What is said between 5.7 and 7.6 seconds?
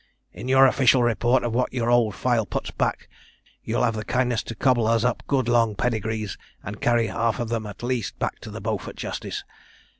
pedigrees, and carry half of